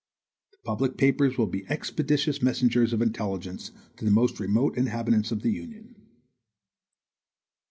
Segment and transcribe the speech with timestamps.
[0.51, 5.43] The public papers will be expeditious messengers of intelligence to the most remote inhabitants of
[5.43, 5.93] the Union.